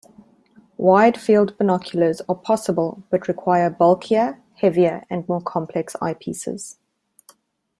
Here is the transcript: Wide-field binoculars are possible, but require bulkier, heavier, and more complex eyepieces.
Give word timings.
Wide-field 0.79 1.59
binoculars 1.59 2.23
are 2.27 2.33
possible, 2.33 3.03
but 3.11 3.27
require 3.27 3.69
bulkier, 3.69 4.41
heavier, 4.55 5.03
and 5.11 5.29
more 5.29 5.41
complex 5.41 5.95
eyepieces. 6.01 6.77